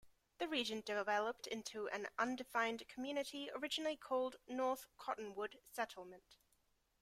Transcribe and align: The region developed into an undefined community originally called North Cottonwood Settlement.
The 0.39 0.47
region 0.47 0.81
developed 0.83 1.45
into 1.45 1.87
an 1.89 2.07
undefined 2.17 2.87
community 2.87 3.51
originally 3.53 3.97
called 3.97 4.37
North 4.47 4.87
Cottonwood 4.97 5.59
Settlement. 5.63 6.37